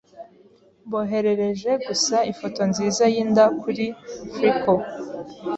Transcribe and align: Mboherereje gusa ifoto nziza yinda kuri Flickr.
Mboherereje 0.85 1.71
gusa 1.87 2.17
ifoto 2.31 2.61
nziza 2.71 3.03
yinda 3.13 3.43
kuri 3.61 3.85
Flickr. 4.33 4.79